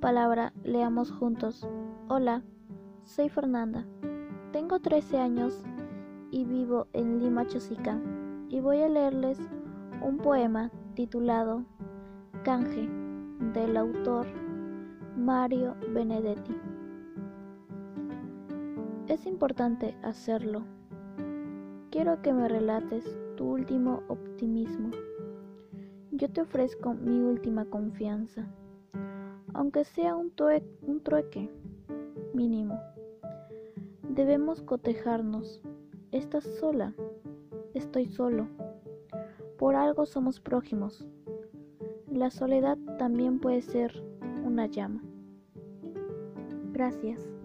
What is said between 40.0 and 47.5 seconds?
somos prójimos. La soledad también puede ser una llama. Gracias.